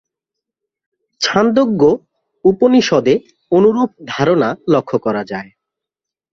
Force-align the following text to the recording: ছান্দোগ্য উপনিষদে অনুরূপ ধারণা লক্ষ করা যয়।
ছান্দোগ্য 1.21 1.81
উপনিষদে 2.45 3.15
অনুরূপ 3.51 3.89
ধারণা 4.05 4.49
লক্ষ 4.73 4.91
করা 4.97 5.21
যয়। 5.23 5.49